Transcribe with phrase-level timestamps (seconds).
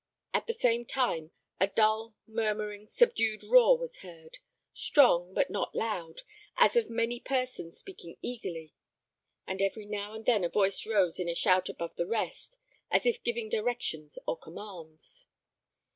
[0.33, 1.29] At the same time,
[1.59, 4.39] a dull, murmuring, subdued roar was heard,
[4.73, 6.21] strong but not loud,
[6.57, 8.73] as of many persons speaking eagerly;
[9.45, 12.57] and every now and then a voice rose in a shout above the rest,
[12.89, 15.27] as if giving directions or commands.